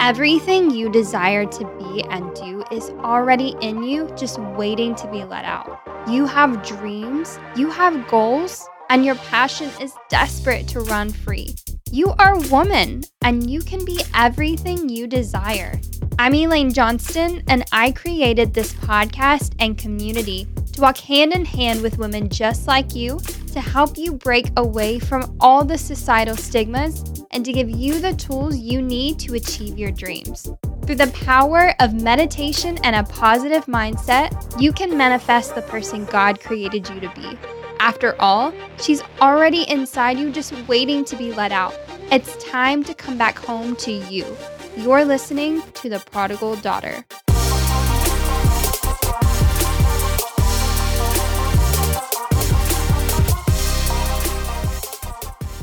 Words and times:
Everything 0.00 0.70
you 0.70 0.88
desire 0.88 1.44
to 1.44 1.64
be 1.76 2.04
and 2.04 2.32
do 2.34 2.62
is 2.70 2.90
already 3.00 3.56
in 3.60 3.82
you, 3.82 4.08
just 4.16 4.38
waiting 4.38 4.94
to 4.94 5.10
be 5.10 5.24
let 5.24 5.44
out. 5.44 5.80
You 6.08 6.24
have 6.24 6.64
dreams, 6.64 7.40
you 7.56 7.68
have 7.70 8.06
goals, 8.06 8.68
and 8.90 9.04
your 9.04 9.16
passion 9.16 9.70
is 9.80 9.92
desperate 10.08 10.68
to 10.68 10.80
run 10.82 11.10
free. 11.10 11.56
You 11.90 12.14
are 12.20 12.34
a 12.34 12.48
woman, 12.48 13.02
and 13.22 13.50
you 13.50 13.60
can 13.60 13.84
be 13.84 14.00
everything 14.14 14.88
you 14.88 15.08
desire. 15.08 15.80
I'm 16.16 16.32
Elaine 16.32 16.72
Johnston, 16.72 17.42
and 17.48 17.64
I 17.72 17.90
created 17.90 18.54
this 18.54 18.74
podcast 18.74 19.54
and 19.58 19.76
community 19.76 20.46
to 20.74 20.80
walk 20.80 20.98
hand 20.98 21.32
in 21.32 21.44
hand 21.44 21.82
with 21.82 21.98
women 21.98 22.28
just 22.28 22.68
like 22.68 22.94
you 22.94 23.18
to 23.58 23.70
help 23.70 23.98
you 23.98 24.12
break 24.12 24.46
away 24.56 25.00
from 25.00 25.36
all 25.40 25.64
the 25.64 25.76
societal 25.76 26.36
stigmas 26.36 27.24
and 27.32 27.44
to 27.44 27.52
give 27.52 27.68
you 27.68 27.98
the 27.98 28.14
tools 28.14 28.56
you 28.56 28.80
need 28.80 29.18
to 29.18 29.34
achieve 29.34 29.76
your 29.76 29.90
dreams. 29.90 30.48
Through 30.84 30.94
the 30.94 31.10
power 31.12 31.74
of 31.80 31.92
meditation 31.92 32.78
and 32.84 32.94
a 32.94 33.02
positive 33.02 33.66
mindset, 33.66 34.30
you 34.60 34.72
can 34.72 34.96
manifest 34.96 35.56
the 35.56 35.62
person 35.62 36.04
God 36.04 36.38
created 36.40 36.88
you 36.88 37.00
to 37.00 37.08
be. 37.16 37.36
After 37.80 38.14
all, 38.20 38.52
she's 38.80 39.02
already 39.20 39.68
inside 39.68 40.20
you, 40.20 40.30
just 40.30 40.52
waiting 40.68 41.04
to 41.06 41.16
be 41.16 41.32
let 41.32 41.50
out. 41.50 41.74
It's 42.12 42.36
time 42.44 42.84
to 42.84 42.94
come 42.94 43.18
back 43.18 43.38
home 43.38 43.74
to 43.76 43.90
you. 43.90 44.24
You're 44.76 45.04
listening 45.04 45.62
to 45.74 45.88
The 45.88 45.98
Prodigal 45.98 46.54
Daughter. 46.56 47.04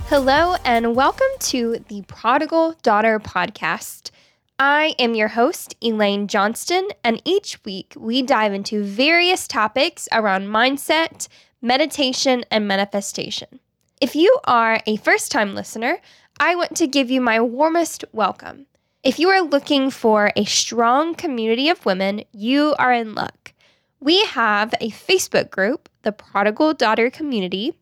Hello, 0.08 0.56
and 0.64 0.96
welcome 0.96 1.26
to 1.40 1.84
the 1.88 2.04
Prodigal 2.04 2.76
Daughter 2.84 3.20
podcast. 3.20 4.12
I 4.60 4.94
am 5.00 5.16
your 5.16 5.30
host, 5.30 5.76
Elaine 5.82 6.28
Johnston, 6.28 6.90
and 7.04 7.20
each 7.26 7.58
week 7.66 7.94
we 7.98 8.22
dive 8.22 8.54
into 8.54 8.84
various 8.84 9.48
topics 9.48 10.08
around 10.12 10.44
mindset, 10.44 11.28
meditation, 11.60 12.46
and 12.52 12.68
manifestation. 12.68 13.60
If 14.00 14.16
you 14.16 14.38
are 14.44 14.80
a 14.86 14.98
first 14.98 15.32
time 15.32 15.56
listener, 15.56 15.98
I 16.40 16.54
want 16.54 16.78
to 16.78 16.86
give 16.86 17.10
you 17.10 17.20
my 17.20 17.42
warmest 17.42 18.06
welcome. 18.12 18.68
If 19.04 19.18
you 19.18 19.30
are 19.30 19.42
looking 19.42 19.90
for 19.90 20.32
a 20.36 20.46
strong 20.46 21.16
community 21.16 21.68
of 21.68 21.84
women, 21.84 22.22
you 22.32 22.76
are 22.78 22.94
in 22.94 23.16
luck. 23.16 23.54
We 24.00 24.24
have 24.26 24.72
a 24.80 24.92
Facebook 24.92 25.50
group, 25.50 25.90
the 26.04 26.12
Prodigal 26.12 26.76
Daughter 26.76 27.10
Community 27.10 27.74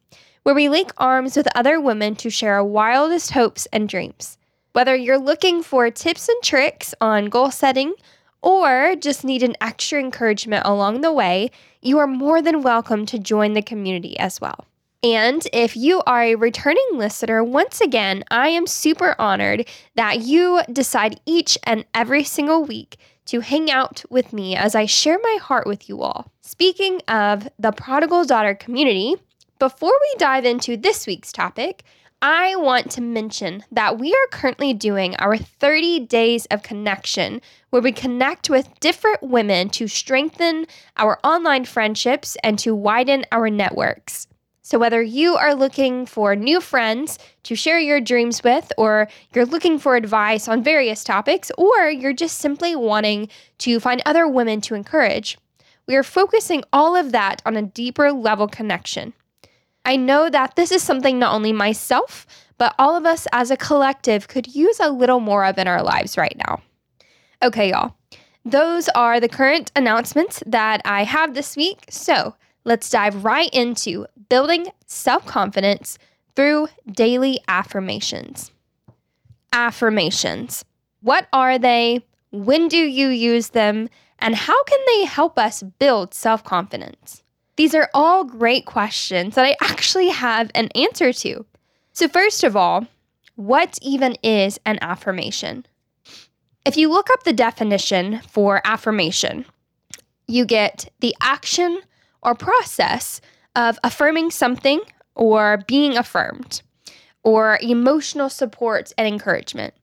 where 0.43 0.55
we 0.55 0.69
link 0.69 0.91
arms 0.97 1.35
with 1.35 1.47
other 1.55 1.79
women 1.79 2.15
to 2.17 2.29
share 2.29 2.55
our 2.55 2.63
wildest 2.63 3.31
hopes 3.31 3.65
and 3.73 3.89
dreams. 3.89 4.37
Whether 4.73 4.95
you're 4.95 5.17
looking 5.17 5.63
for 5.63 5.89
tips 5.89 6.27
and 6.27 6.43
tricks 6.43 6.93
on 6.99 7.25
goal 7.25 7.51
setting 7.51 7.93
or 8.41 8.95
just 8.95 9.23
need 9.23 9.41
an 9.41 9.55
extra 9.61 9.99
encouragement 9.99 10.65
along 10.65 11.01
the 11.01 11.13
way, 11.13 11.49
you 11.81 11.97
are 11.99 12.07
more 12.07 12.41
than 12.41 12.61
welcome 12.61 13.05
to 13.07 13.19
join 13.19 13.53
the 13.53 13.61
community 13.61 14.17
as 14.19 14.41
well. 14.41 14.65
And 15.03 15.45
if 15.51 15.75
you 15.75 16.01
are 16.07 16.23
a 16.23 16.35
returning 16.35 16.87
listener, 16.93 17.43
once 17.43 17.81
again, 17.81 18.23
I 18.31 18.49
am 18.49 18.67
super 18.67 19.15
honored 19.19 19.67
that 19.95 20.21
you 20.21 20.61
decide 20.71 21.19
each 21.25 21.57
and 21.63 21.85
every 21.93 22.23
single 22.23 22.63
week 22.63 22.97
to 23.25 23.41
hang 23.41 23.69
out 23.69 24.03
with 24.09 24.33
me 24.33 24.55
as 24.55 24.75
I 24.75 24.85
share 24.85 25.19
my 25.21 25.37
heart 25.41 25.67
with 25.67 25.87
you 25.87 26.01
all. 26.01 26.31
Speaking 26.41 27.01
of 27.07 27.47
the 27.59 27.71
prodigal 27.71 28.25
daughter 28.25 28.55
community, 28.55 29.15
before 29.63 29.93
we 29.97 30.15
dive 30.17 30.43
into 30.43 30.75
this 30.75 31.07
week's 31.07 31.31
topic, 31.31 31.83
I 32.21 32.57
want 32.57 32.91
to 32.91 33.01
mention 33.01 33.63
that 33.71 33.97
we 33.97 34.11
are 34.13 34.27
currently 34.29 34.73
doing 34.73 35.15
our 35.15 35.37
30 35.37 36.01
days 36.01 36.45
of 36.47 36.63
connection, 36.63 37.39
where 37.69 37.81
we 37.81 37.93
connect 37.93 38.49
with 38.49 38.67
different 38.81 39.23
women 39.23 39.69
to 39.69 39.87
strengthen 39.87 40.65
our 40.97 41.17
online 41.23 41.63
friendships 41.63 42.35
and 42.43 42.59
to 42.59 42.75
widen 42.75 43.23
our 43.31 43.49
networks. 43.49 44.27
So, 44.63 44.77
whether 44.77 45.01
you 45.01 45.37
are 45.37 45.55
looking 45.55 46.07
for 46.07 46.35
new 46.35 46.59
friends 46.59 47.17
to 47.43 47.55
share 47.55 47.79
your 47.79 48.01
dreams 48.01 48.43
with, 48.43 48.69
or 48.77 49.07
you're 49.33 49.45
looking 49.45 49.79
for 49.79 49.95
advice 49.95 50.49
on 50.49 50.61
various 50.61 51.05
topics, 51.05 51.53
or 51.57 51.89
you're 51.89 52.11
just 52.11 52.39
simply 52.39 52.75
wanting 52.75 53.29
to 53.59 53.79
find 53.79 54.01
other 54.05 54.27
women 54.27 54.59
to 54.59 54.75
encourage, 54.75 55.37
we 55.87 55.95
are 55.95 56.03
focusing 56.03 56.65
all 56.73 56.97
of 56.97 57.13
that 57.13 57.41
on 57.45 57.55
a 57.55 57.61
deeper 57.61 58.11
level 58.11 58.49
connection. 58.49 59.13
I 59.85 59.97
know 59.97 60.29
that 60.29 60.55
this 60.55 60.71
is 60.71 60.81
something 60.81 61.19
not 61.19 61.33
only 61.33 61.51
myself, 61.51 62.25
but 62.57 62.73
all 62.79 62.95
of 62.95 63.05
us 63.05 63.27
as 63.33 63.51
a 63.51 63.57
collective 63.57 64.27
could 64.27 64.55
use 64.55 64.79
a 64.79 64.89
little 64.89 65.19
more 65.19 65.45
of 65.45 65.57
in 65.57 65.67
our 65.67 65.83
lives 65.83 66.17
right 66.17 66.35
now. 66.47 66.61
Okay, 67.41 67.71
y'all. 67.71 67.95
Those 68.45 68.89
are 68.89 69.19
the 69.19 69.29
current 69.29 69.71
announcements 69.75 70.43
that 70.45 70.81
I 70.85 71.03
have 71.03 71.33
this 71.33 71.55
week. 71.55 71.85
So 71.89 72.35
let's 72.63 72.89
dive 72.89 73.23
right 73.23 73.49
into 73.53 74.05
building 74.29 74.67
self 74.85 75.25
confidence 75.25 75.97
through 76.35 76.67
daily 76.89 77.39
affirmations. 77.47 78.51
Affirmations. 79.51 80.65
What 81.01 81.27
are 81.33 81.57
they? 81.57 82.05
When 82.31 82.67
do 82.67 82.77
you 82.77 83.09
use 83.09 83.49
them? 83.49 83.89
And 84.19 84.35
how 84.35 84.63
can 84.63 84.79
they 84.87 85.05
help 85.05 85.37
us 85.37 85.63
build 85.63 86.13
self 86.13 86.43
confidence? 86.43 87.22
These 87.55 87.75
are 87.75 87.89
all 87.93 88.23
great 88.23 88.65
questions 88.65 89.35
that 89.35 89.45
I 89.45 89.55
actually 89.61 90.09
have 90.09 90.49
an 90.55 90.69
answer 90.75 91.13
to. 91.13 91.45
So, 91.91 92.07
first 92.07 92.43
of 92.43 92.55
all, 92.55 92.87
what 93.35 93.77
even 93.81 94.15
is 94.23 94.59
an 94.65 94.79
affirmation? 94.81 95.65
If 96.65 96.77
you 96.77 96.89
look 96.89 97.09
up 97.11 97.23
the 97.23 97.33
definition 97.33 98.21
for 98.27 98.61
affirmation, 98.65 99.45
you 100.27 100.45
get 100.45 100.89
the 100.99 101.15
action 101.21 101.81
or 102.21 102.33
process 102.35 103.21
of 103.55 103.77
affirming 103.83 104.31
something 104.31 104.81
or 105.15 105.63
being 105.67 105.95
affirmed, 105.95 106.63
or 107.23 107.59
emotional 107.61 108.29
support 108.29 108.91
and 108.97 109.07
encouragement. 109.07 109.73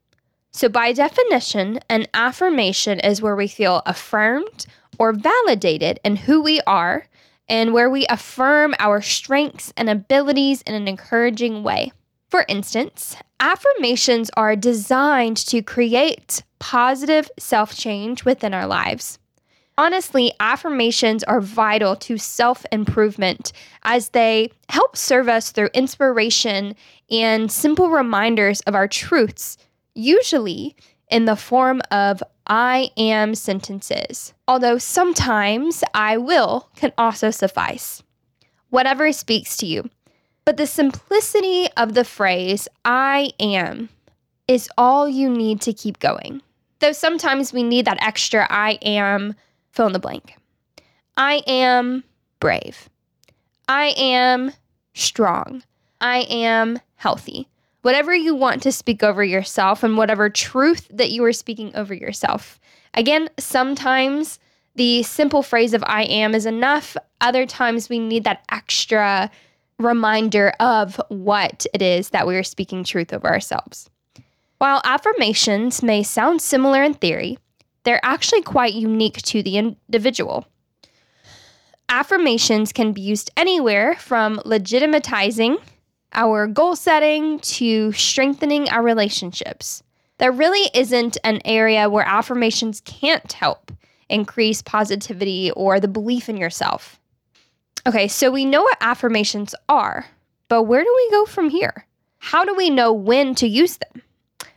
So, 0.50 0.68
by 0.68 0.92
definition, 0.92 1.78
an 1.88 2.06
affirmation 2.12 2.98
is 2.98 3.22
where 3.22 3.36
we 3.36 3.46
feel 3.46 3.82
affirmed 3.86 4.66
or 4.98 5.12
validated 5.12 6.00
in 6.04 6.16
who 6.16 6.42
we 6.42 6.60
are 6.66 7.06
and 7.50 7.74
where 7.74 7.90
we 7.90 8.06
affirm 8.06 8.74
our 8.78 9.02
strengths 9.02 9.72
and 9.76 9.90
abilities 9.90 10.62
in 10.62 10.74
an 10.74 10.86
encouraging 10.86 11.64
way. 11.64 11.92
For 12.28 12.46
instance, 12.48 13.16
affirmations 13.40 14.30
are 14.36 14.54
designed 14.54 15.36
to 15.48 15.60
create 15.60 16.44
positive 16.60 17.28
self 17.38 17.76
change 17.76 18.24
within 18.24 18.54
our 18.54 18.68
lives. 18.68 19.18
Honestly, 19.76 20.32
affirmations 20.38 21.24
are 21.24 21.40
vital 21.40 21.96
to 21.96 22.18
self 22.18 22.64
improvement 22.70 23.52
as 23.82 24.10
they 24.10 24.52
help 24.68 24.96
serve 24.96 25.28
us 25.28 25.50
through 25.50 25.70
inspiration 25.74 26.76
and 27.10 27.50
simple 27.50 27.90
reminders 27.90 28.60
of 28.60 28.76
our 28.76 28.86
truths, 28.86 29.56
usually 29.94 30.76
in 31.10 31.24
the 31.24 31.34
form 31.34 31.80
of 31.90 32.22
I 32.50 32.90
am 32.96 33.36
sentences, 33.36 34.34
although 34.48 34.76
sometimes 34.76 35.84
I 35.94 36.16
will 36.16 36.68
can 36.74 36.92
also 36.98 37.30
suffice. 37.30 38.02
Whatever 38.70 39.12
speaks 39.12 39.56
to 39.58 39.66
you. 39.66 39.88
But 40.44 40.56
the 40.56 40.66
simplicity 40.66 41.68
of 41.76 41.94
the 41.94 42.02
phrase 42.04 42.66
I 42.84 43.30
am 43.38 43.88
is 44.48 44.68
all 44.76 45.08
you 45.08 45.30
need 45.30 45.60
to 45.60 45.72
keep 45.72 46.00
going. 46.00 46.42
Though 46.80 46.90
sometimes 46.90 47.52
we 47.52 47.62
need 47.62 47.84
that 47.84 48.02
extra 48.02 48.48
I 48.50 48.78
am 48.82 49.36
fill 49.70 49.86
in 49.86 49.92
the 49.92 50.00
blank. 50.00 50.34
I 51.16 51.42
am 51.46 52.02
brave. 52.40 52.88
I 53.68 53.94
am 53.96 54.50
strong. 54.92 55.62
I 56.00 56.26
am 56.28 56.80
healthy 56.96 57.46
whatever 57.82 58.14
you 58.14 58.34
want 58.34 58.62
to 58.62 58.72
speak 58.72 59.02
over 59.02 59.24
yourself 59.24 59.82
and 59.82 59.96
whatever 59.96 60.28
truth 60.28 60.86
that 60.90 61.10
you 61.10 61.24
are 61.24 61.32
speaking 61.32 61.74
over 61.74 61.94
yourself. 61.94 62.60
Again, 62.94 63.28
sometimes 63.38 64.38
the 64.74 65.02
simple 65.02 65.42
phrase 65.42 65.74
of 65.74 65.84
I 65.86 66.04
am 66.04 66.34
is 66.34 66.46
enough. 66.46 66.96
Other 67.20 67.46
times 67.46 67.88
we 67.88 67.98
need 67.98 68.24
that 68.24 68.44
extra 68.50 69.30
reminder 69.78 70.52
of 70.60 71.00
what 71.08 71.66
it 71.72 71.82
is 71.82 72.10
that 72.10 72.26
we 72.26 72.36
are 72.36 72.42
speaking 72.42 72.84
truth 72.84 73.12
over 73.12 73.28
ourselves. 73.28 73.88
While 74.58 74.82
affirmations 74.84 75.82
may 75.82 76.02
sound 76.02 76.42
similar 76.42 76.82
in 76.82 76.94
theory, 76.94 77.38
they're 77.84 78.04
actually 78.04 78.42
quite 78.42 78.74
unique 78.74 79.22
to 79.22 79.42
the 79.42 79.56
individual. 79.56 80.46
Affirmations 81.88 82.72
can 82.72 82.92
be 82.92 83.00
used 83.00 83.30
anywhere 83.36 83.96
from 83.96 84.36
legitimatizing 84.44 85.60
our 86.12 86.46
goal 86.46 86.76
setting 86.76 87.38
to 87.40 87.92
strengthening 87.92 88.68
our 88.68 88.82
relationships. 88.82 89.82
There 90.18 90.32
really 90.32 90.70
isn't 90.74 91.16
an 91.24 91.40
area 91.44 91.88
where 91.88 92.06
affirmations 92.06 92.82
can't 92.84 93.32
help 93.32 93.72
increase 94.08 94.60
positivity 94.60 95.50
or 95.52 95.80
the 95.80 95.88
belief 95.88 96.28
in 96.28 96.36
yourself. 96.36 96.98
Okay, 97.86 98.08
so 98.08 98.30
we 98.30 98.44
know 98.44 98.62
what 98.62 98.76
affirmations 98.80 99.54
are, 99.68 100.04
but 100.48 100.64
where 100.64 100.82
do 100.82 100.94
we 100.94 101.10
go 101.10 101.24
from 101.24 101.48
here? 101.48 101.86
How 102.18 102.44
do 102.44 102.54
we 102.54 102.68
know 102.68 102.92
when 102.92 103.34
to 103.36 103.48
use 103.48 103.78
them? 103.78 104.02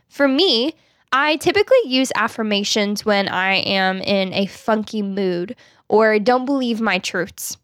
For 0.08 0.28
me, 0.28 0.74
I 1.12 1.36
typically 1.36 1.78
use 1.86 2.12
affirmations 2.14 3.06
when 3.06 3.28
I 3.28 3.54
am 3.54 4.02
in 4.02 4.34
a 4.34 4.46
funky 4.46 5.00
mood 5.00 5.56
or 5.88 6.18
don't 6.18 6.44
believe 6.44 6.80
my 6.80 6.98
truths. 6.98 7.56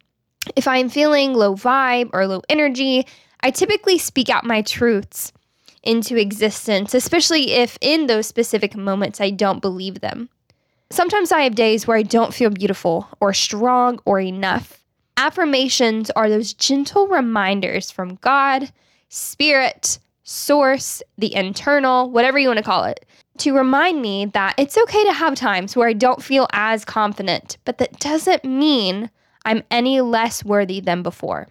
If 0.57 0.67
I 0.67 0.79
am 0.79 0.89
feeling 0.89 1.35
low 1.35 1.55
vibe 1.55 2.11
or 2.13 2.27
low 2.27 2.43
energy, 2.49 3.07
I 3.43 3.51
typically 3.51 3.99
speak 3.99 4.29
out 4.29 4.45
my 4.45 4.63
truths 4.63 5.33
into 5.83 6.17
existence, 6.17 6.95
especially 6.95 7.53
if 7.53 7.79
in 7.81 8.07
those 8.07 8.27
specific 8.27 8.77
moments 8.77 9.21
I 9.21 9.31
don't 9.31 9.63
believe 9.63 10.01
them. 10.01 10.29
Sometimes 10.91 11.33
I 11.33 11.43
have 11.43 11.55
days 11.55 11.87
where 11.87 11.97
I 11.97 12.03
don't 12.03 12.35
feel 12.35 12.51
beautiful 12.51 13.09
or 13.21 13.33
strong 13.33 14.01
or 14.05 14.21
enough. 14.21 14.83
Affirmations 15.17 16.11
are 16.11 16.29
those 16.29 16.53
gentle 16.53 17.07
reminders 17.07 17.91
from 17.91 18.17
God, 18.17 18.73
Spirit, 19.09 19.99
Source, 20.25 21.03
the 21.17 21.35
internal, 21.35 22.11
whatever 22.11 22.39
you 22.39 22.49
want 22.49 22.59
to 22.59 22.65
call 22.65 22.85
it, 22.85 23.07
to 23.39 23.57
remind 23.57 24.03
me 24.03 24.27
that 24.27 24.55
it's 24.59 24.77
okay 24.77 25.05
to 25.05 25.13
have 25.13 25.35
times 25.35 25.75
where 25.75 25.89
I 25.89 25.93
don't 25.93 26.23
feel 26.23 26.47
as 26.53 26.85
confident, 26.85 27.57
but 27.65 27.79
that 27.79 27.99
doesn't 28.01 28.45
mean 28.45 29.11
I'm 29.45 29.63
any 29.71 30.01
less 30.01 30.45
worthy 30.45 30.81
than 30.81 31.03
before. 31.03 31.49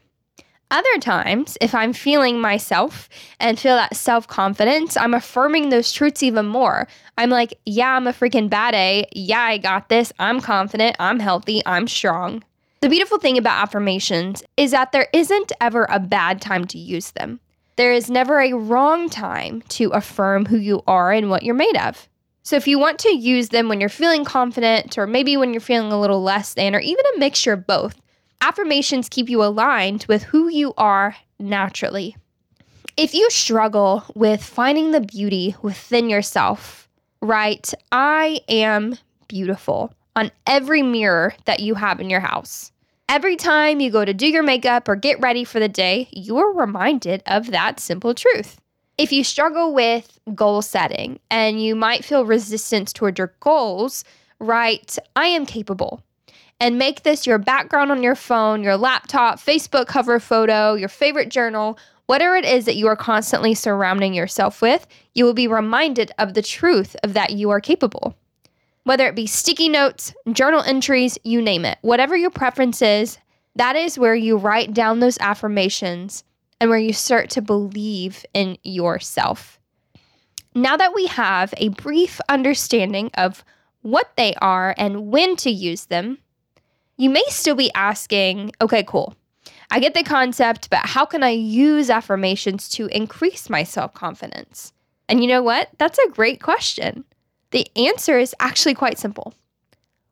Other 0.72 1.00
times, 1.00 1.58
if 1.62 1.74
I'm 1.74 1.94
feeling 1.94 2.40
myself 2.40 3.10
and 3.40 3.60
feel 3.60 3.76
that 3.76 3.96
self 3.96 4.28
confidence, 4.28 4.96
I'm 4.96 5.16
affirming 5.16 5.70
those 5.70 5.92
truths 5.92 6.22
even 6.22 6.46
more. 6.46 6.88
I'm 7.18 7.32
like, 7.32 7.60
yeah, 7.66 7.96
I'm 7.96 8.06
a 8.06 8.14
freaking 8.14 8.50
bad 8.50 8.76
A. 8.76 9.08
Yeah, 9.14 9.42
I 9.42 9.58
got 9.58 9.90
this. 9.90 10.14
I'm 10.20 10.42
confident. 10.42 10.96
I'm 11.00 11.20
healthy. 11.20 11.64
I'm 11.66 11.88
strong. 11.88 12.44
The 12.82 12.90
beautiful 12.90 13.18
thing 13.18 13.38
about 13.38 13.64
affirmations 13.64 14.44
is 14.58 14.72
that 14.72 14.92
there 14.92 15.08
isn't 15.12 15.52
ever 15.60 15.88
a 15.90 16.00
bad 16.00 16.40
time 16.40 16.66
to 16.66 16.78
use 16.78 17.12
them. 17.12 17.40
There 17.76 17.92
is 17.92 18.10
never 18.10 18.40
a 18.40 18.54
wrong 18.54 19.10
time 19.10 19.64
to 19.70 19.90
affirm 19.90 20.46
who 20.46 20.58
you 20.58 20.84
are 20.86 21.12
and 21.12 21.32
what 21.32 21.44
you're 21.44 21.56
made 21.56 21.78
of. 21.78 22.08
So, 22.44 22.56
if 22.56 22.68
you 22.68 22.78
want 22.78 23.00
to 23.00 23.16
use 23.16 23.50
them 23.50 23.70
when 23.70 23.80
you're 23.80 23.90
feeling 23.90 24.24
confident, 24.24 24.98
or 24.98 25.08
maybe 25.08 25.36
when 25.36 25.52
you're 25.52 25.62
feeling 25.62 25.92
a 25.92 26.00
little 26.00 26.22
less 26.22 26.54
than, 26.54 26.76
or 26.76 26.80
even 26.80 27.04
a 27.16 27.20
mixture 27.20 27.54
of 27.54 27.66
both, 27.66 27.96
affirmations 28.42 29.10
keep 29.10 29.30
you 29.30 29.44
aligned 29.44 30.06
with 30.08 30.24
who 30.24 30.48
you 30.48 30.74
are 30.78 31.16
naturally. 31.40 32.16
If 32.98 33.14
you 33.14 33.30
struggle 33.30 34.04
with 34.16 34.44
finding 34.44 34.92
the 34.92 35.02
beauty 35.02 35.56
within 35.62 36.10
yourself, 36.10 36.90
write, 37.22 37.74
I 37.92 38.42
am 38.50 38.98
beautiful 39.28 39.94
on 40.16 40.32
every 40.46 40.84
mirror 40.84 41.34
that 41.46 41.62
you 41.62 41.76
have 41.76 42.00
in 42.00 42.10
your 42.10 42.20
house. 42.20 42.72
Every 43.08 43.36
time 43.36 43.80
you 43.80 43.90
go 43.90 44.06
to 44.06 44.14
do 44.14 44.28
your 44.28 44.44
makeup 44.44 44.88
or 44.88 44.96
get 44.96 45.20
ready 45.20 45.44
for 45.44 45.60
the 45.60 45.70
day, 45.70 46.10
you 46.12 46.38
are 46.38 46.54
reminded 46.54 47.24
of 47.26 47.52
that 47.52 47.80
simple 47.80 48.14
truth. 48.14 48.60
If 48.98 49.12
you 49.12 49.24
struggle 49.24 49.74
with 49.74 50.20
goal 50.36 50.62
setting 50.62 51.20
and 51.32 51.64
you 51.64 51.76
might 51.76 52.04
feel 52.04 52.26
resistance 52.26 52.92
toward 52.92 53.18
your 53.18 53.34
goals, 53.40 54.04
write, 54.40 54.98
I 55.16 55.28
am 55.28 55.46
capable 55.46 56.04
and 56.60 56.78
make 56.78 57.04
this 57.04 57.26
your 57.26 57.38
background 57.38 57.92
on 57.92 58.04
your 58.04 58.16
phone, 58.16 58.64
your 58.64 58.78
laptop, 58.78 59.40
Facebook 59.40 59.88
cover 59.88 60.20
photo, 60.20 60.74
your 60.74 60.90
favorite 60.90 61.30
journal, 61.30 61.78
whatever 62.06 62.36
it 62.36 62.46
is 62.46 62.66
that 62.66 62.76
you 62.76 62.88
are 62.88 62.96
constantly 62.96 63.54
surrounding 63.54 64.14
yourself 64.14 64.62
with, 64.62 64.88
you 65.14 65.24
will 65.24 65.34
be 65.34 65.48
reminded 65.48 66.12
of 66.18 66.34
the 66.34 66.42
truth 66.42 66.96
of 67.04 67.14
that 67.14 67.32
you 67.32 67.50
are 67.50 67.62
capable. 67.62 68.16
Whether 68.84 69.08
it 69.08 69.16
be 69.16 69.28
sticky 69.28 69.70
notes, 69.70 70.14
journal 70.32 70.64
entries, 70.64 71.18
you 71.24 71.42
name 71.42 71.66
it, 71.66 71.78
whatever 71.82 72.18
your 72.18 72.32
preference 72.32 72.82
is, 72.82 73.18
that 73.56 73.76
is 73.76 74.00
where 74.00 74.16
you 74.16 74.38
write 74.38 74.74
down 74.74 75.00
those 75.00 75.20
affirmations 75.20 76.24
and 76.60 76.70
where 76.70 76.80
you 76.80 76.94
start 76.94 77.30
to 77.32 77.42
believe 77.42 78.26
in 78.34 78.58
yourself. 78.64 79.60
Now 80.56 80.76
that 80.78 80.94
we 80.94 81.08
have 81.08 81.54
a 81.58 81.70
brief 81.70 82.20
understanding 82.28 83.12
of 83.14 83.44
what 83.82 84.12
they 84.18 84.34
are 84.36 84.74
and 84.78 85.12
when 85.12 85.36
to 85.38 85.50
use 85.50 85.86
them, 85.86 86.18
you 87.00 87.10
may 87.10 87.24
still 87.30 87.56
be 87.56 87.72
asking, 87.74 88.52
okay, 88.62 88.84
cool. 88.84 89.16
I 89.72 89.80
get 89.80 89.94
the 89.94 90.04
concept, 90.04 90.70
but 90.70 90.82
how 90.86 91.06
can 91.06 91.24
I 91.24 91.30
use 91.30 91.90
affirmations 91.90 92.68
to 92.70 92.88
increase 92.88 93.50
my 93.50 93.64
self 93.64 93.94
confidence? 93.94 94.74
And 95.08 95.22
you 95.22 95.28
know 95.28 95.42
what? 95.42 95.70
That's 95.78 95.98
a 95.98 96.10
great 96.10 96.42
question. 96.42 97.06
The 97.52 97.68
answer 97.76 98.20
is 98.20 98.36
actually 98.40 98.76
quite 98.76 99.00
simple 99.00 99.34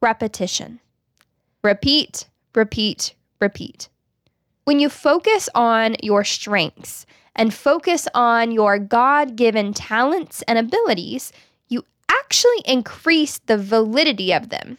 repetition. 0.01 0.79
Repeat, 1.63 2.27
repeat, 2.55 3.13
repeat. 3.41 3.89
When 4.63 4.79
you 4.79 4.89
focus 4.89 5.49
on 5.53 5.97
your 6.01 6.23
strengths 6.23 7.05
and 7.35 7.53
focus 7.53 8.07
on 8.13 8.51
your 8.51 8.79
God 8.79 9.35
given 9.35 9.73
talents 9.73 10.41
and 10.47 10.57
abilities, 10.57 11.33
you 11.67 11.83
actually 12.09 12.61
increase 12.65 13.39
the 13.39 13.57
validity 13.57 14.31
of 14.31 14.49
them. 14.49 14.77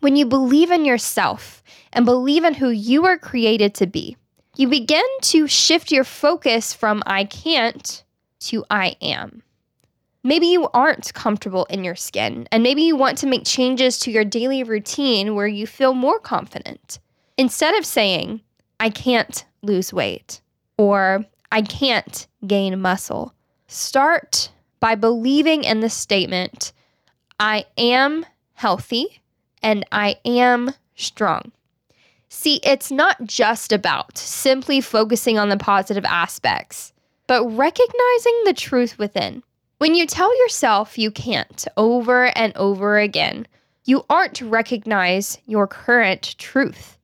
When 0.00 0.14
you 0.14 0.26
believe 0.26 0.70
in 0.70 0.84
yourself 0.84 1.62
and 1.92 2.04
believe 2.04 2.44
in 2.44 2.54
who 2.54 2.70
you 2.70 3.04
are 3.06 3.18
created 3.18 3.74
to 3.76 3.86
be, 3.86 4.16
you 4.56 4.68
begin 4.68 5.04
to 5.22 5.48
shift 5.48 5.90
your 5.90 6.04
focus 6.04 6.72
from 6.72 7.02
I 7.06 7.24
can't 7.24 8.04
to 8.40 8.64
I 8.70 8.96
am. 9.02 9.42
Maybe 10.22 10.46
you 10.48 10.68
aren't 10.74 11.14
comfortable 11.14 11.64
in 11.66 11.84
your 11.84 11.94
skin, 11.96 12.46
and 12.52 12.62
maybe 12.62 12.82
you 12.82 12.96
want 12.96 13.18
to 13.18 13.26
make 13.26 13.44
changes 13.44 13.98
to 14.00 14.10
your 14.10 14.24
daily 14.24 14.62
routine 14.62 15.34
where 15.34 15.46
you 15.46 15.66
feel 15.66 15.94
more 15.94 16.18
confident. 16.20 16.98
Instead 17.36 17.74
of 17.74 17.86
saying, 17.86 18.40
I 18.78 18.90
can't 18.90 19.44
lose 19.62 19.92
weight 19.92 20.40
or 20.76 21.24
I 21.50 21.62
can't 21.62 22.26
gain 22.46 22.80
muscle, 22.80 23.32
start 23.66 24.50
by 24.80 24.94
believing 24.94 25.64
in 25.64 25.80
the 25.80 25.90
statement, 25.90 26.72
I 27.40 27.64
am 27.76 28.26
healthy 28.54 29.20
and 29.62 29.84
I 29.92 30.16
am 30.24 30.72
strong. 30.94 31.52
See, 32.28 32.60
it's 32.62 32.90
not 32.90 33.24
just 33.24 33.72
about 33.72 34.18
simply 34.18 34.80
focusing 34.80 35.38
on 35.38 35.48
the 35.48 35.56
positive 35.56 36.04
aspects, 36.04 36.92
but 37.26 37.44
recognizing 37.46 38.42
the 38.44 38.54
truth 38.54 38.98
within. 38.98 39.42
When 39.78 39.94
you 39.94 40.06
tell 40.06 40.36
yourself 40.42 40.98
you 40.98 41.10
can't 41.10 41.66
over 41.76 42.36
and 42.36 42.52
over 42.56 42.98
again, 42.98 43.46
you 43.84 44.04
aren't 44.10 44.40
recognize 44.40 45.38
your 45.46 45.66
current 45.66 46.36
truth. 46.36 46.98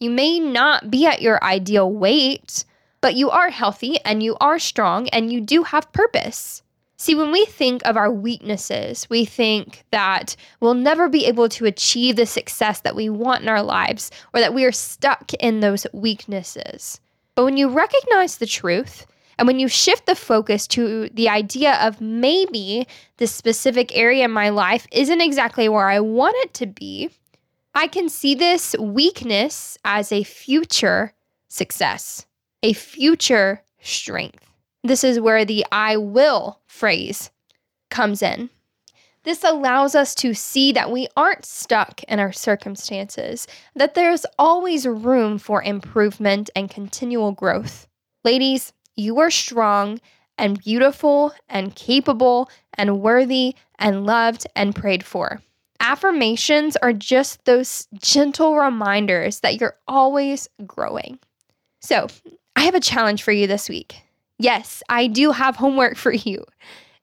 You 0.00 0.10
may 0.10 0.38
not 0.38 0.90
be 0.90 1.06
at 1.06 1.22
your 1.22 1.42
ideal 1.42 1.90
weight, 1.90 2.64
but 3.00 3.14
you 3.14 3.30
are 3.30 3.50
healthy 3.50 3.98
and 4.04 4.22
you 4.22 4.36
are 4.40 4.58
strong 4.58 5.08
and 5.08 5.32
you 5.32 5.40
do 5.40 5.62
have 5.62 5.92
purpose. 5.92 6.62
See, 6.98 7.14
when 7.14 7.30
we 7.30 7.44
think 7.44 7.84
of 7.84 7.96
our 7.96 8.10
weaknesses, 8.10 9.06
we 9.10 9.26
think 9.26 9.84
that 9.90 10.34
we'll 10.60 10.74
never 10.74 11.08
be 11.08 11.26
able 11.26 11.48
to 11.50 11.66
achieve 11.66 12.16
the 12.16 12.24
success 12.24 12.80
that 12.80 12.96
we 12.96 13.10
want 13.10 13.42
in 13.42 13.48
our 13.48 13.62
lives 13.62 14.10
or 14.32 14.40
that 14.40 14.54
we 14.54 14.64
are 14.64 14.72
stuck 14.72 15.34
in 15.34 15.60
those 15.60 15.86
weaknesses. 15.92 17.00
But 17.34 17.44
when 17.44 17.58
you 17.58 17.68
recognize 17.68 18.38
the 18.38 18.46
truth, 18.46 19.06
and 19.38 19.46
when 19.46 19.58
you 19.58 19.68
shift 19.68 20.06
the 20.06 20.14
focus 20.14 20.66
to 20.68 21.10
the 21.10 21.28
idea 21.28 21.74
of 21.86 22.00
maybe 22.00 22.86
this 23.18 23.32
specific 23.32 23.94
area 23.94 24.24
in 24.24 24.30
my 24.30 24.48
life 24.48 24.86
isn't 24.90 25.20
exactly 25.20 25.68
where 25.68 25.88
I 25.88 26.00
want 26.00 26.36
it 26.38 26.54
to 26.54 26.66
be, 26.66 27.10
I 27.74 27.88
can 27.88 28.08
see 28.08 28.34
this 28.34 28.74
weakness 28.78 29.76
as 29.84 30.10
a 30.10 30.22
future 30.22 31.12
success, 31.48 32.24
a 32.62 32.72
future 32.72 33.62
strength. 33.82 34.45
This 34.86 35.02
is 35.02 35.18
where 35.18 35.44
the 35.44 35.66
I 35.72 35.96
will 35.96 36.60
phrase 36.68 37.30
comes 37.90 38.22
in. 38.22 38.50
This 39.24 39.42
allows 39.42 39.96
us 39.96 40.14
to 40.16 40.32
see 40.32 40.70
that 40.72 40.92
we 40.92 41.08
aren't 41.16 41.44
stuck 41.44 42.04
in 42.04 42.20
our 42.20 42.30
circumstances, 42.30 43.48
that 43.74 43.94
there's 43.94 44.24
always 44.38 44.86
room 44.86 45.38
for 45.38 45.60
improvement 45.60 46.50
and 46.54 46.70
continual 46.70 47.32
growth. 47.32 47.88
Ladies, 48.22 48.72
you 48.94 49.18
are 49.18 49.30
strong 49.30 49.98
and 50.38 50.62
beautiful 50.62 51.32
and 51.48 51.74
capable 51.74 52.48
and 52.74 53.00
worthy 53.00 53.56
and 53.80 54.06
loved 54.06 54.46
and 54.54 54.72
prayed 54.72 55.04
for. 55.04 55.42
Affirmations 55.80 56.76
are 56.76 56.92
just 56.92 57.44
those 57.44 57.88
gentle 58.00 58.54
reminders 58.54 59.40
that 59.40 59.60
you're 59.60 59.78
always 59.88 60.48
growing. 60.64 61.18
So, 61.80 62.06
I 62.54 62.60
have 62.60 62.76
a 62.76 62.80
challenge 62.80 63.24
for 63.24 63.32
you 63.32 63.48
this 63.48 63.68
week. 63.68 64.05
Yes, 64.38 64.82
I 64.88 65.06
do 65.06 65.30
have 65.30 65.56
homework 65.56 65.96
for 65.96 66.12
you. 66.12 66.44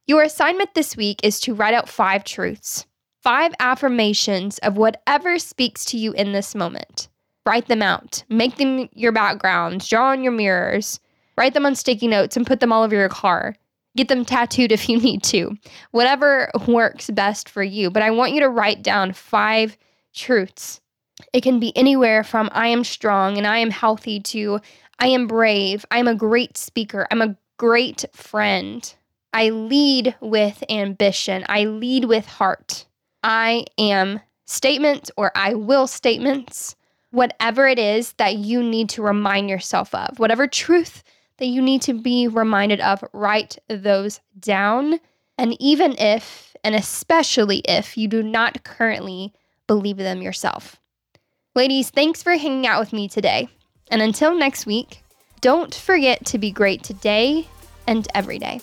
Your 0.06 0.22
assignment 0.22 0.74
this 0.74 0.96
week 0.96 1.20
is 1.24 1.40
to 1.42 1.54
write 1.54 1.74
out 1.74 1.90
five 1.90 2.24
truths, 2.24 2.86
five 3.22 3.54
affirmations 3.60 4.60
of 4.60 4.78
whatever 4.78 5.40
speaks 5.40 5.86
to 5.86 5.98
you 5.98 6.12
in 6.14 6.34
this 6.34 6.54
moment. 6.54 7.08
Write 7.46 7.68
them 7.68 7.82
out, 7.82 8.24
make 8.30 8.58
them 8.58 8.88
your 8.94 9.12
backgrounds, 9.12 9.88
draw 9.88 10.12
on 10.12 10.24
your 10.24 10.32
mirrors, 10.32 11.00
write 11.38 11.54
them 11.54 11.66
on 11.66 11.76
sticky 11.76 12.08
notes, 12.08 12.38
and 12.38 12.46
put 12.46 12.60
them 12.60 12.72
all 12.72 12.84
over 12.84 12.96
your 12.96 13.10
car. 13.10 13.56
Get 13.96 14.08
them 14.08 14.26
tattooed 14.26 14.72
if 14.72 14.88
you 14.90 15.00
need 15.00 15.24
to, 15.24 15.56
whatever 15.92 16.52
works 16.68 17.10
best 17.10 17.50
for 17.50 17.64
you. 17.64 17.90
But 17.90 18.04
I 18.04 18.12
want 18.12 18.34
you 18.34 18.40
to 18.42 18.50
write 18.50 18.84
down 18.84 19.14
five 19.14 19.78
truths. 20.14 20.82
It 21.32 21.42
can 21.42 21.60
be 21.60 21.76
anywhere 21.78 22.24
from 22.24 22.50
I 22.54 22.68
am 22.68 22.84
strong 22.84 23.38
and 23.38 23.46
I 23.46 23.60
am 23.60 23.70
healthy 23.70 24.20
to 24.20 24.60
I 25.04 25.08
am 25.08 25.28
brave. 25.28 25.86
I'm 25.92 26.08
a 26.08 26.16
great 26.16 26.56
speaker. 26.56 27.06
I'm 27.12 27.22
a 27.22 27.36
great 27.58 28.06
friend. 28.14 28.96
I 29.34 29.50
lead 29.50 30.16
with 30.22 30.64
ambition. 30.70 31.44
I 31.50 31.66
lead 31.66 32.06
with 32.06 32.26
heart. 32.26 32.86
I 33.22 33.66
am 33.78 34.22
statements 34.46 35.12
or 35.18 35.34
I 35.36 35.56
will 35.56 35.88
statements, 35.88 36.78
whatever 37.12 37.68
it 37.68 37.80
is 37.80 38.14
that 38.14 38.38
you 38.38 38.64
need 38.64 38.88
to 38.92 39.02
remind 39.02 39.50
yourself 39.50 39.94
of, 39.94 40.20
whatever 40.20 40.48
truth 40.48 41.04
that 41.36 41.48
you 41.48 41.62
need 41.62 41.82
to 41.82 41.94
be 41.94 42.30
reminded 42.30 42.80
of, 42.80 43.04
write 43.12 43.58
those 43.68 44.22
down. 44.40 45.02
And 45.38 45.62
even 45.62 45.98
if, 46.00 46.56
and 46.64 46.76
especially 46.76 47.58
if, 47.66 47.98
you 47.98 48.08
do 48.08 48.24
not 48.24 48.64
currently 48.64 49.34
believe 49.68 49.98
them 49.98 50.22
yourself. 50.22 50.78
Ladies, 51.56 51.90
thanks 51.90 52.24
for 52.24 52.38
hanging 52.38 52.66
out 52.66 52.80
with 52.80 52.94
me 52.94 53.10
today. 53.10 53.50
And 53.94 54.02
until 54.02 54.34
next 54.36 54.66
week, 54.66 55.04
don't 55.40 55.72
forget 55.72 56.26
to 56.26 56.40
be 56.40 56.50
great 56.50 56.82
today 56.82 57.48
and 57.86 58.08
every 58.16 58.40
day. 58.40 58.60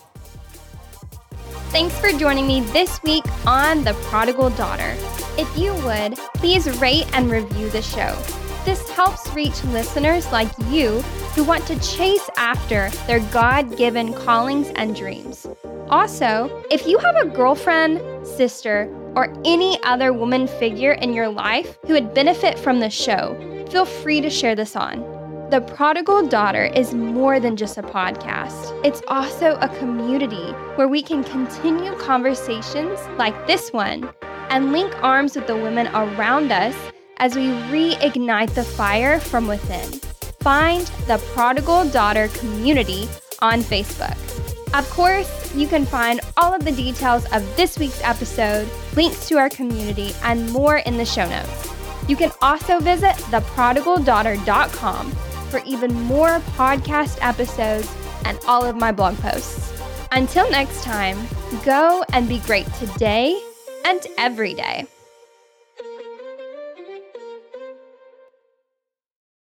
Thanks 1.71 1.97
for 2.01 2.11
joining 2.11 2.49
me 2.49 2.63
this 2.63 3.01
week 3.05 3.23
on 3.47 3.85
The 3.85 3.95
Prodigal 4.09 4.51
Daughter. 4.51 4.97
If 5.39 5.57
you 5.57 5.73
would, 5.85 6.17
please 6.35 6.69
rate 6.81 7.07
and 7.13 7.31
review 7.31 7.71
the 7.71 7.81
show. 7.81 8.13
This 8.65 8.91
helps 8.91 9.33
reach 9.33 9.63
listeners 9.67 10.33
like 10.33 10.51
you 10.69 11.01
who 11.37 11.45
want 11.45 11.65
to 11.69 11.79
chase 11.79 12.29
after 12.37 12.91
their 13.07 13.21
God 13.31 13.77
given 13.77 14.13
callings 14.13 14.73
and 14.75 14.97
dreams. 14.97 15.47
Also, 15.91 16.65
if 16.73 16.89
you 16.89 16.99
have 16.99 17.15
a 17.15 17.29
girlfriend, 17.29 18.01
sister, 18.27 18.93
or 19.15 19.33
any 19.45 19.81
other 19.85 20.13
woman 20.13 20.49
figure 20.49 20.95
in 20.95 21.15
your 21.15 21.29
life 21.29 21.79
who 21.87 21.93
would 21.93 22.15
benefit 22.15 22.59
from 22.59 22.81
the 22.81 22.91
show, 22.91 23.37
feel 23.71 23.85
free 23.85 24.21
to 24.21 24.29
share 24.29 24.57
this 24.57 24.75
on. 24.75 25.10
The 25.51 25.61
Prodigal 25.61 26.29
Daughter 26.29 26.67
is 26.67 26.95
more 26.95 27.41
than 27.41 27.57
just 27.57 27.77
a 27.77 27.83
podcast. 27.83 28.81
It's 28.85 29.03
also 29.09 29.57
a 29.57 29.69
community 29.81 30.53
where 30.77 30.87
we 30.87 31.03
can 31.03 31.25
continue 31.25 31.93
conversations 31.97 33.01
like 33.19 33.49
this 33.49 33.73
one 33.73 34.09
and 34.51 34.71
link 34.71 34.95
arms 35.03 35.35
with 35.35 35.49
the 35.49 35.57
women 35.57 35.89
around 35.89 36.53
us 36.53 36.77
as 37.17 37.35
we 37.35 37.49
reignite 37.69 38.55
the 38.55 38.63
fire 38.63 39.19
from 39.19 39.49
within. 39.49 39.91
Find 40.39 40.87
the 41.09 41.19
Prodigal 41.35 41.91
Daughter 41.91 42.29
community 42.29 43.09
on 43.41 43.63
Facebook. 43.63 44.17
Of 44.79 44.89
course, 44.91 45.53
you 45.57 45.67
can 45.67 45.85
find 45.85 46.21
all 46.37 46.55
of 46.55 46.65
the 46.65 46.71
details 46.71 47.25
of 47.33 47.57
this 47.57 47.77
week's 47.77 48.01
episode, 48.05 48.69
links 48.95 49.27
to 49.27 49.39
our 49.39 49.49
community, 49.49 50.13
and 50.23 50.49
more 50.53 50.77
in 50.77 50.97
the 50.97 51.05
show 51.05 51.29
notes. 51.29 51.69
You 52.07 52.15
can 52.15 52.31
also 52.41 52.79
visit 52.79 53.17
theprodigaldaughter.com 53.33 55.17
for 55.51 55.61
even 55.67 55.93
more 56.03 56.41
podcast 56.57 57.19
episodes 57.21 57.93
and 58.25 58.39
all 58.47 58.65
of 58.65 58.77
my 58.77 58.93
blog 58.93 59.17
posts. 59.19 59.73
Until 60.13 60.51
next 60.51 60.83
time, 60.83 61.19
go 61.65 62.05
and 62.13 62.29
be 62.29 62.39
great 62.41 62.67
today 62.75 63.41
and 63.85 64.07
every 64.19 64.55
day. 64.55 64.87